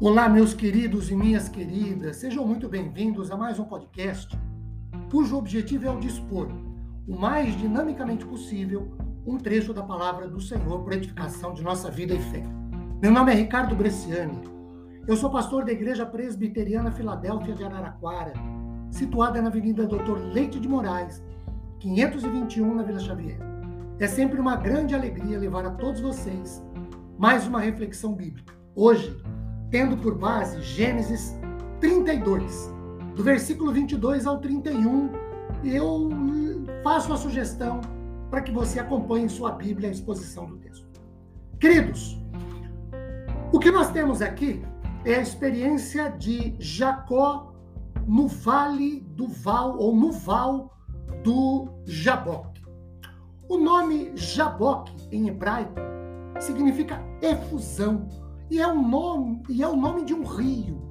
Olá, 0.00 0.28
meus 0.28 0.54
queridos 0.54 1.10
e 1.10 1.16
minhas 1.16 1.48
queridas, 1.48 2.18
sejam 2.18 2.46
muito 2.46 2.68
bem-vindos 2.68 3.32
a 3.32 3.36
mais 3.36 3.58
um 3.58 3.64
podcast, 3.64 4.38
cujo 5.10 5.36
objetivo 5.36 5.88
é 5.88 5.90
o 5.90 5.98
dispor, 5.98 6.46
o 7.08 7.18
mais 7.18 7.58
dinamicamente 7.58 8.24
possível, 8.24 8.96
um 9.26 9.36
trecho 9.36 9.74
da 9.74 9.82
palavra 9.82 10.28
do 10.28 10.40
Senhor 10.40 10.84
por 10.84 10.92
edificação 10.92 11.52
de 11.52 11.64
nossa 11.64 11.90
vida 11.90 12.14
e 12.14 12.20
fé. 12.20 12.44
Meu 13.02 13.10
nome 13.10 13.32
é 13.32 13.34
Ricardo 13.34 13.74
Bresciani, 13.74 14.38
eu 15.04 15.16
sou 15.16 15.30
pastor 15.30 15.64
da 15.64 15.72
Igreja 15.72 16.06
Presbiteriana 16.06 16.92
Filadélfia 16.92 17.56
de 17.56 17.64
Araraquara, 17.64 18.34
situada 18.92 19.42
na 19.42 19.48
Avenida 19.48 19.84
Doutor 19.84 20.20
Leite 20.32 20.60
de 20.60 20.68
Moraes, 20.68 21.20
521, 21.80 22.72
na 22.72 22.84
Vila 22.84 23.00
Xavier. 23.00 23.40
É 23.98 24.06
sempre 24.06 24.40
uma 24.40 24.54
grande 24.54 24.94
alegria 24.94 25.40
levar 25.40 25.66
a 25.66 25.72
todos 25.72 26.00
vocês 26.00 26.62
mais 27.18 27.48
uma 27.48 27.58
reflexão 27.58 28.14
bíblica. 28.14 28.54
Hoje, 28.76 29.20
tendo 29.70 29.96
por 29.96 30.14
base 30.14 30.60
Gênesis 30.62 31.38
32, 31.80 32.72
do 33.14 33.22
versículo 33.22 33.72
22 33.72 34.26
ao 34.26 34.38
31, 34.38 35.10
eu 35.64 36.08
faço 36.82 37.12
a 37.12 37.16
sugestão 37.16 37.80
para 38.30 38.42
que 38.42 38.52
você 38.52 38.78
acompanhe 38.78 39.24
em 39.24 39.28
sua 39.28 39.52
Bíblia 39.52 39.88
a 39.88 39.92
exposição 39.92 40.46
do 40.46 40.56
texto. 40.58 40.86
Queridos, 41.58 42.18
o 43.52 43.58
que 43.58 43.70
nós 43.70 43.90
temos 43.90 44.22
aqui 44.22 44.62
é 45.04 45.14
a 45.14 45.20
experiência 45.20 46.10
de 46.10 46.54
Jacó 46.58 47.54
no 48.06 48.28
vale 48.28 49.00
do 49.00 49.28
Val, 49.28 49.76
ou 49.78 49.94
no 49.94 50.12
Val 50.12 50.74
do 51.22 51.68
Jaboque. 51.84 52.62
O 53.48 53.58
nome 53.58 54.12
Jaboque, 54.14 54.92
em 55.10 55.28
hebraico, 55.28 55.74
significa 56.38 57.02
efusão 57.20 58.08
e 58.50 58.60
é 58.60 58.66
o 58.66 58.80
nome 58.80 59.42
e 59.48 59.62
é 59.62 59.68
o 59.68 59.76
nome 59.76 60.04
de 60.04 60.14
um 60.14 60.24
rio. 60.24 60.82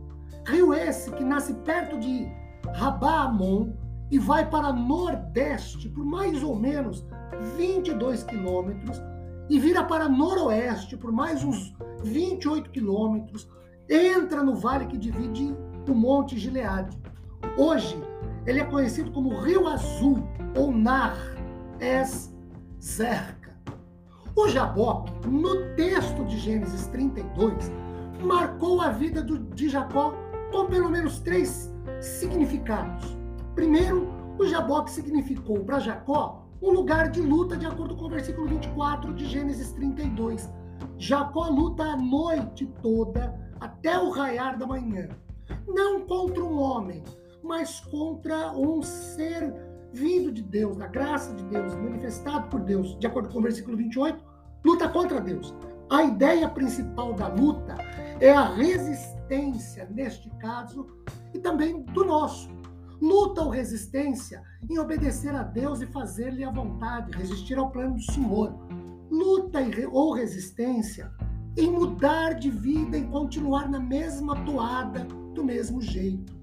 Rio 0.45 0.73
esse 0.73 1.11
que 1.11 1.23
nasce 1.23 1.53
perto 1.53 1.99
de 1.99 2.27
Rabamon 2.75 3.73
e 4.09 4.17
vai 4.17 4.49
para 4.49 4.71
nordeste 4.71 5.89
por 5.89 6.05
mais 6.05 6.41
ou 6.43 6.55
menos 6.55 7.05
22 7.55 8.23
quilômetros 8.23 9.01
e 9.49 9.59
vira 9.59 9.83
para 9.83 10.09
noroeste 10.09 10.97
por 10.97 11.11
mais 11.11 11.43
uns 11.43 11.75
28 12.03 12.69
quilômetros, 12.69 13.47
entra 13.89 14.43
no 14.43 14.55
vale 14.55 14.87
que 14.87 14.97
divide 14.97 15.55
o 15.87 15.93
Monte 15.93 16.37
Gileade. 16.37 16.97
Hoje, 17.57 17.97
ele 18.45 18.59
é 18.59 18.65
conhecido 18.65 19.11
como 19.11 19.39
Rio 19.41 19.67
Azul 19.67 20.23
ou 20.55 20.71
Nar 20.71 21.15
Es 21.79 22.33
Zer. 22.81 23.36
O 24.37 24.47
Jaboque, 24.47 25.11
no 25.27 25.73
texto 25.75 26.23
de 26.25 26.37
Gênesis 26.37 26.85
32, 26.89 27.71
marcou 28.21 28.79
a 28.79 28.89
vida 28.89 29.23
de 29.23 29.67
Jacó 29.67 30.13
com 30.51 30.67
pelo 30.67 30.91
menos 30.91 31.17
três 31.21 31.73
significados. 31.99 33.17
Primeiro, 33.55 34.07
o 34.37 34.45
Jaboque 34.45 34.91
significou 34.91 35.61
para 35.65 35.79
Jacó 35.79 36.45
um 36.61 36.69
lugar 36.69 37.09
de 37.09 37.19
luta, 37.19 37.57
de 37.57 37.65
acordo 37.65 37.95
com 37.95 38.05
o 38.05 38.09
versículo 38.09 38.47
24 38.47 39.11
de 39.15 39.25
Gênesis 39.25 39.71
32. 39.71 40.47
Jacó 40.99 41.49
luta 41.49 41.81
a 41.81 41.97
noite 41.97 42.67
toda 42.83 43.35
até 43.59 43.97
o 43.97 44.11
raiar 44.11 44.55
da 44.55 44.67
manhã, 44.67 45.09
não 45.67 46.01
contra 46.01 46.43
um 46.43 46.61
homem, 46.61 47.03
mas 47.41 47.79
contra 47.79 48.51
um 48.51 48.83
ser 48.83 49.51
vindo 49.93 50.31
de 50.31 50.41
Deus, 50.41 50.77
da 50.77 50.87
graça 50.87 51.33
de 51.33 51.43
Deus, 51.45 51.75
manifestado 51.75 52.47
por 52.49 52.61
Deus, 52.61 52.97
de 52.99 53.07
acordo 53.07 53.29
com 53.29 53.39
o 53.39 53.41
versículo 53.41 53.77
28, 53.77 54.23
luta 54.65 54.89
contra 54.89 55.21
Deus. 55.21 55.53
A 55.89 56.03
ideia 56.03 56.49
principal 56.49 57.13
da 57.13 57.27
luta 57.27 57.75
é 58.19 58.31
a 58.31 58.53
resistência, 58.53 59.87
neste 59.89 60.29
caso, 60.37 60.85
e 61.33 61.39
também 61.39 61.81
do 61.83 62.03
nosso. 62.03 62.49
Luta 63.01 63.41
ou 63.41 63.49
resistência 63.49 64.41
em 64.69 64.79
obedecer 64.79 65.33
a 65.33 65.43
Deus 65.43 65.81
e 65.81 65.85
fazer-lhe 65.85 66.43
a 66.43 66.51
vontade, 66.51 67.15
resistir 67.15 67.57
ao 67.57 67.71
plano 67.71 67.95
do 67.95 68.11
Senhor. 68.11 68.53
Luta 69.09 69.59
ou 69.91 70.13
resistência 70.13 71.11
em 71.57 71.71
mudar 71.71 72.33
de 72.33 72.51
vida, 72.51 72.97
em 72.97 73.07
continuar 73.09 73.69
na 73.69 73.79
mesma 73.79 74.35
toada, 74.45 75.05
do 75.33 75.43
mesmo 75.43 75.81
jeito. 75.81 76.35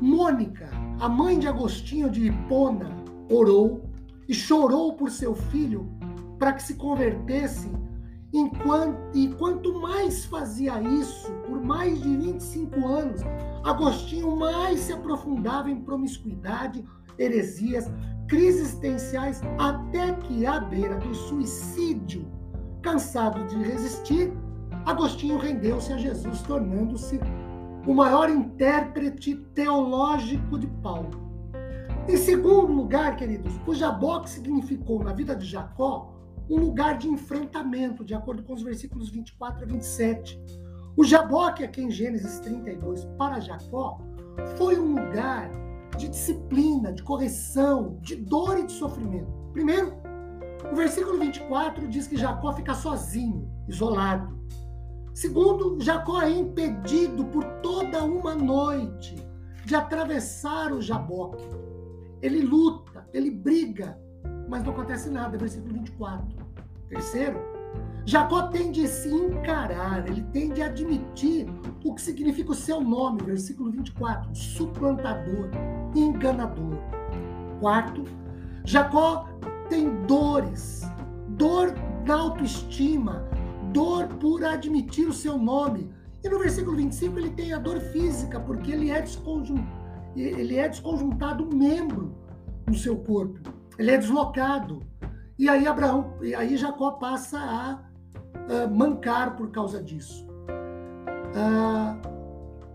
Mônica, 0.00 0.68
a 1.00 1.08
mãe 1.08 1.38
de 1.38 1.48
Agostinho 1.48 2.10
de 2.10 2.26
Hipona, 2.26 2.94
orou 3.30 3.90
e 4.28 4.34
chorou 4.34 4.92
por 4.92 5.10
seu 5.10 5.34
filho 5.34 5.90
para 6.38 6.52
que 6.52 6.62
se 6.62 6.74
convertesse. 6.74 7.70
Enquanto, 8.34 9.16
e 9.16 9.28
quanto 9.28 9.80
mais 9.80 10.26
fazia 10.26 10.80
isso, 10.80 11.32
por 11.46 11.58
mais 11.60 12.00
de 12.02 12.16
25 12.16 12.86
anos, 12.86 13.22
Agostinho 13.64 14.36
mais 14.36 14.80
se 14.80 14.92
aprofundava 14.92 15.70
em 15.70 15.80
promiscuidade, 15.80 16.84
heresias, 17.18 17.90
crises 18.28 18.60
existenciais, 18.60 19.40
até 19.58 20.12
que, 20.12 20.44
à 20.44 20.60
beira 20.60 20.96
do 20.96 21.14
suicídio, 21.14 22.30
cansado 22.82 23.42
de 23.46 23.56
resistir, 23.56 24.32
Agostinho 24.84 25.38
rendeu-se 25.38 25.92
a 25.92 25.96
Jesus, 25.96 26.42
tornando-se 26.42 27.18
o 27.86 27.94
maior 27.94 28.28
intérprete 28.28 29.36
teológico 29.54 30.58
de 30.58 30.66
Paulo. 30.66 31.30
Em 32.08 32.16
segundo 32.16 32.72
lugar, 32.72 33.16
queridos, 33.16 33.54
o 33.66 33.74
Jaboque 33.74 34.28
significou 34.28 35.02
na 35.02 35.12
vida 35.12 35.34
de 35.34 35.46
Jacó 35.46 36.14
um 36.48 36.56
lugar 36.56 36.98
de 36.98 37.08
enfrentamento, 37.08 38.04
de 38.04 38.14
acordo 38.14 38.42
com 38.42 38.52
os 38.54 38.62
versículos 38.62 39.08
24 39.08 39.62
a 39.62 39.66
27. 39.66 40.40
O 40.96 41.04
Jaboque, 41.04 41.62
aqui 41.62 41.82
em 41.82 41.90
Gênesis 41.90 42.40
32, 42.40 43.04
para 43.16 43.38
Jacó, 43.38 44.00
foi 44.56 44.78
um 44.78 44.96
lugar 44.96 45.50
de 45.96 46.08
disciplina, 46.08 46.92
de 46.92 47.02
correção, 47.02 47.98
de 48.00 48.16
dor 48.16 48.58
e 48.58 48.66
de 48.66 48.72
sofrimento. 48.72 49.30
Primeiro, 49.52 49.94
o 50.72 50.74
versículo 50.74 51.18
24 51.18 51.88
diz 51.88 52.06
que 52.06 52.16
Jacó 52.16 52.52
fica 52.52 52.74
sozinho, 52.74 53.48
isolado. 53.68 54.38
Segundo, 55.20 55.76
Jacó 55.78 56.22
é 56.22 56.30
impedido 56.30 57.26
por 57.26 57.44
toda 57.60 58.02
uma 58.02 58.34
noite 58.34 59.16
de 59.66 59.74
atravessar 59.74 60.72
o 60.72 60.80
Jaboque. 60.80 61.44
Ele 62.22 62.40
luta, 62.40 63.06
ele 63.12 63.30
briga, 63.30 64.00
mas 64.48 64.64
não 64.64 64.72
acontece 64.72 65.10
nada, 65.10 65.36
versículo 65.36 65.74
24. 65.74 66.26
Terceiro, 66.88 67.38
Jacó 68.06 68.44
tem 68.44 68.72
de 68.72 68.88
se 68.88 69.10
encarar, 69.10 70.08
ele 70.08 70.22
tem 70.32 70.54
de 70.54 70.62
admitir 70.62 71.46
o 71.84 71.94
que 71.94 72.00
significa 72.00 72.52
o 72.52 72.54
seu 72.54 72.80
nome, 72.80 73.22
versículo 73.22 73.70
24, 73.70 74.34
suplantador, 74.34 75.50
enganador. 75.94 76.78
Quarto, 77.60 78.04
Jacó 78.64 79.28
tem 79.68 80.02
dores, 80.06 80.80
dor 81.28 81.74
na 82.06 82.14
autoestima, 82.14 83.28
dor 83.72 84.06
por 84.08 84.44
admitir 84.44 85.08
o 85.08 85.12
seu 85.12 85.38
nome. 85.38 85.90
E 86.22 86.28
no 86.28 86.38
versículo 86.38 86.76
25 86.76 87.18
ele 87.18 87.30
tem 87.30 87.52
a 87.52 87.58
dor 87.58 87.80
física, 87.80 88.38
porque 88.40 88.72
ele 88.72 88.90
é, 88.90 89.00
desconjuntado, 89.00 89.80
ele 90.14 90.56
é 90.56 90.68
desconjuntado 90.68 91.44
um 91.44 91.56
membro 91.56 92.14
no 92.66 92.74
seu 92.74 92.96
corpo 92.96 93.60
ele 93.80 93.92
é 93.92 93.96
deslocado. 93.96 94.82
E 95.38 95.48
aí 95.48 95.66
Abraão, 95.66 96.12
e 96.20 96.34
aí 96.34 96.54
Jacó 96.58 96.92
passa 96.92 97.38
a, 97.38 97.82
a 98.52 98.66
mancar 98.68 99.36
por 99.36 99.50
causa 99.50 99.82
disso. 99.82 100.28
Ah, 101.34 101.96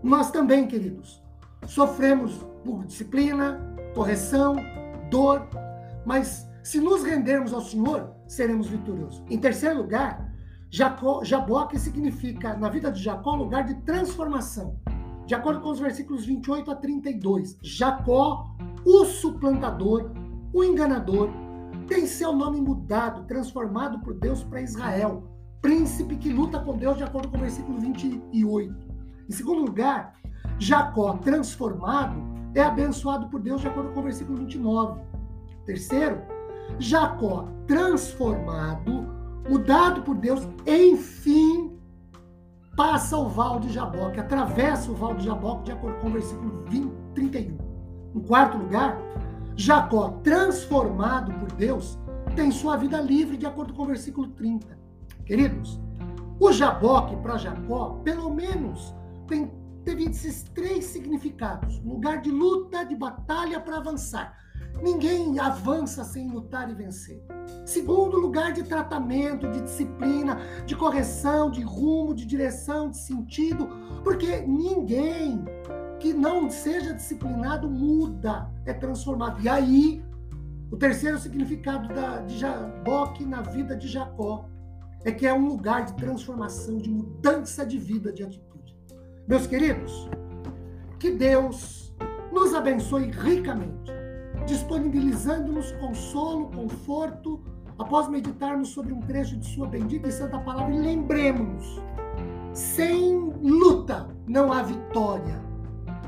nós 0.02 0.32
também, 0.32 0.66
queridos, 0.66 1.22
sofremos 1.64 2.44
por 2.64 2.84
disciplina, 2.84 3.60
correção, 3.94 4.56
dor, 5.08 5.46
mas 6.04 6.50
se 6.64 6.80
nos 6.80 7.04
rendermos 7.04 7.52
ao 7.52 7.60
Senhor, 7.60 8.10
seremos 8.26 8.66
vitoriosos. 8.66 9.22
Em 9.30 9.38
terceiro 9.38 9.76
lugar, 9.76 10.25
Jacó, 10.70 11.22
Jaboque 11.24 11.78
significa, 11.78 12.56
na 12.56 12.68
vida 12.68 12.90
de 12.90 13.02
Jacó, 13.02 13.34
lugar 13.34 13.64
de 13.64 13.74
transformação. 13.82 14.78
De 15.26 15.34
acordo 15.34 15.60
com 15.60 15.70
os 15.70 15.80
versículos 15.80 16.24
28 16.24 16.70
a 16.70 16.76
32, 16.76 17.58
Jacó, 17.62 18.54
o 18.84 19.04
suplantador, 19.04 20.12
o 20.52 20.62
enganador, 20.62 21.30
tem 21.88 22.06
seu 22.06 22.32
nome 22.32 22.60
mudado, 22.60 23.24
transformado 23.24 24.00
por 24.00 24.14
Deus 24.14 24.42
para 24.42 24.60
Israel, 24.60 25.24
príncipe 25.60 26.16
que 26.16 26.32
luta 26.32 26.60
com 26.60 26.76
Deus, 26.76 26.96
de 26.96 27.04
acordo 27.04 27.28
com 27.28 27.36
o 27.36 27.40
versículo 27.40 27.80
28. 27.80 28.74
Em 29.28 29.32
segundo 29.32 29.62
lugar, 29.62 30.14
Jacó, 30.58 31.14
transformado, 31.14 32.22
é 32.54 32.62
abençoado 32.62 33.28
por 33.28 33.40
Deus, 33.40 33.60
de 33.60 33.68
acordo 33.68 33.92
com 33.92 34.00
o 34.00 34.04
versículo 34.04 34.38
29. 34.38 35.00
Terceiro, 35.64 36.22
Jacó, 36.78 37.48
transformado, 37.66 39.15
mudado 39.48 40.02
por 40.02 40.16
Deus, 40.16 40.46
enfim, 40.66 41.78
passa 42.76 43.16
o 43.16 43.28
val 43.28 43.58
de 43.58 43.72
Jaboque, 43.72 44.20
atravessa 44.20 44.90
o 44.90 44.94
val 44.94 45.14
de 45.14 45.24
Jaboque, 45.24 45.64
de 45.64 45.72
acordo 45.72 45.98
com 46.00 46.08
o 46.08 46.12
versículo 46.12 46.64
20, 46.68 46.92
31. 47.14 47.58
Em 48.14 48.20
quarto 48.20 48.58
lugar, 48.58 48.98
Jacó, 49.56 50.20
transformado 50.22 51.32
por 51.40 51.50
Deus, 51.52 51.98
tem 52.34 52.50
sua 52.50 52.76
vida 52.76 53.00
livre, 53.00 53.36
de 53.36 53.46
acordo 53.46 53.72
com 53.72 53.82
o 53.82 53.86
versículo 53.86 54.28
30. 54.28 54.78
Queridos, 55.24 55.80
O 56.38 56.52
Jaboque 56.52 57.16
para 57.16 57.38
Jacó, 57.38 58.00
pelo 58.04 58.28
menos, 58.34 58.94
tem, 59.26 59.50
teve 59.84 60.04
esses 60.04 60.42
três 60.42 60.84
significados: 60.84 61.82
lugar 61.82 62.20
de 62.20 62.30
luta, 62.30 62.84
de 62.84 62.94
batalha 62.94 63.58
para 63.58 63.78
avançar. 63.78 64.36
Ninguém 64.82 65.38
avança 65.38 66.04
sem 66.04 66.30
lutar 66.30 66.70
e 66.70 66.74
vencer. 66.74 67.24
Segundo, 67.66 68.16
lugar 68.16 68.52
de 68.52 68.62
tratamento, 68.62 69.50
de 69.50 69.60
disciplina, 69.60 70.38
de 70.64 70.76
correção, 70.76 71.50
de 71.50 71.62
rumo, 71.62 72.14
de 72.14 72.24
direção, 72.24 72.88
de 72.88 72.96
sentido, 72.96 73.68
porque 74.04 74.42
ninguém 74.42 75.44
que 75.98 76.14
não 76.14 76.48
seja 76.48 76.94
disciplinado 76.94 77.68
muda, 77.68 78.48
é 78.64 78.72
transformado. 78.72 79.42
E 79.42 79.48
aí, 79.48 80.00
o 80.70 80.76
terceiro 80.76 81.18
significado 81.18 81.92
da, 81.92 82.18
de 82.20 82.38
Jaboque 82.38 83.24
na 83.24 83.42
vida 83.42 83.76
de 83.76 83.88
Jacó 83.88 84.48
é 85.04 85.10
que 85.10 85.26
é 85.26 85.34
um 85.34 85.48
lugar 85.48 85.86
de 85.86 85.96
transformação, 85.96 86.78
de 86.78 86.88
mudança 86.88 87.66
de 87.66 87.78
vida, 87.78 88.12
de 88.12 88.22
atitude. 88.22 88.76
Meus 89.26 89.44
queridos, 89.48 90.08
que 91.00 91.10
Deus 91.10 91.92
nos 92.32 92.54
abençoe 92.54 93.10
ricamente 93.10 93.90
disponibilizando-nos 94.46 95.72
consolo, 95.72 96.48
conforto, 96.50 97.42
após 97.78 98.08
meditarmos 98.08 98.68
sobre 98.68 98.92
um 98.92 99.00
trecho 99.00 99.36
de 99.36 99.46
Sua 99.46 99.66
bendita 99.66 100.08
e 100.08 100.12
santa 100.12 100.38
palavra. 100.38 100.74
E 100.74 100.78
lembremos-nos: 100.78 101.80
sem 102.52 103.18
luta 103.42 104.08
não 104.26 104.52
há 104.52 104.62
vitória. 104.62 105.44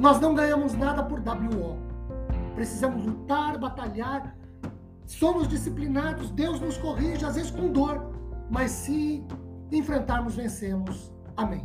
Nós 0.00 0.20
não 0.20 0.35
ganhamos 0.35 0.75
nada 0.75 1.03
por 1.03 1.20
WO. 1.20 1.76
Precisamos 2.55 3.05
lutar, 3.05 3.59
batalhar. 3.59 4.37
Somos 5.06 5.49
disciplinados, 5.49 6.31
Deus 6.31 6.61
nos 6.61 6.76
corrige, 6.76 7.25
às 7.25 7.35
vezes 7.37 7.50
com 7.50 7.73
dor, 7.73 8.12
mas 8.50 8.71
se 8.71 9.25
enfrentarmos, 9.73 10.37
vencemos. 10.37 11.12
Amém. 11.37 11.62